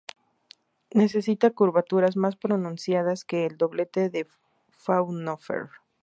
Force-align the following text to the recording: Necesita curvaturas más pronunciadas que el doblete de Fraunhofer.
Necesita 0.95 1.51
curvaturas 1.51 2.17
más 2.17 2.35
pronunciadas 2.35 3.23
que 3.23 3.45
el 3.45 3.55
doblete 3.55 4.09
de 4.09 4.25
Fraunhofer. 4.71 5.69